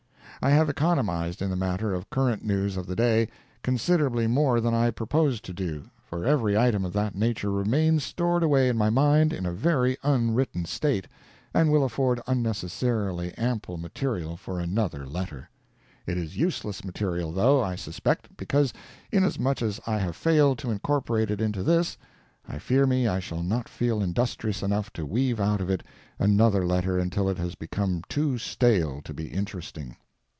[0.43, 3.27] I have economised in the matter of current news of the day,
[3.61, 8.41] considerably more than I purposed to do, for every item of that nature remains stored
[8.41, 11.07] away in my mind in a very unwritten state,
[11.53, 15.47] and will afford unnecessarily ample material for another letter.
[16.07, 18.73] It is useless material, though, I suspect, because,
[19.11, 21.99] inasmuch as I have failed to incorporate it into this,
[22.47, 25.83] I fear me I shall not feel industrious enough to weave out of it
[26.17, 29.97] another letter until it has become too stale to be interesting.